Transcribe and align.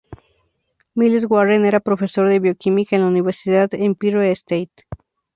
Miles 0.97 1.25
Warren 1.29 1.63
era 1.67 1.79
profesor 1.87 2.27
de 2.27 2.39
bioquímica 2.39 2.95
en 2.95 3.03
la 3.03 3.07
universidad 3.07 3.69
Empire 3.75 4.31
State. 4.31 4.87